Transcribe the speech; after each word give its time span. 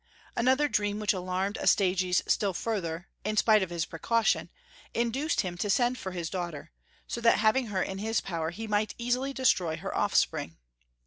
Another 0.35 0.67
dream 0.67 0.99
which 0.99 1.13
alarmed 1.13 1.59
Astyages 1.59 2.23
still 2.25 2.55
further, 2.55 3.07
in 3.23 3.37
spite 3.37 3.61
of 3.61 3.69
his 3.69 3.85
precaution, 3.85 4.49
induced 4.95 5.41
him 5.41 5.59
to 5.59 5.69
send 5.69 5.99
for 5.99 6.11
his 6.11 6.27
daughter, 6.27 6.71
so 7.05 7.21
that 7.21 7.37
having 7.37 7.67
her 7.67 7.83
in 7.83 7.99
his 7.99 8.19
power 8.19 8.49
he 8.49 8.65
might 8.65 8.95
easily 8.97 9.31
destroy 9.31 9.77
her 9.77 9.95
offspring. 9.95 10.57